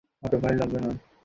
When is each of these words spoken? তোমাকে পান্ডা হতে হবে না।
তোমাকে 0.23 0.37
পান্ডা 0.43 0.63
হতে 0.65 0.75
হবে 0.75 0.79
না। 0.85 0.91